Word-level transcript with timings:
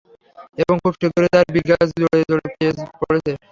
এবং 0.61 0.75
খুব 0.83 0.93
শীঘ্রই 0.99 1.29
তার 1.33 1.45
বিষ 1.53 1.65
গাছ 1.69 1.87
জুড়ে 1.93 2.19
ছড়িয়ে 2.29 2.69
পড়ে। 2.99 3.31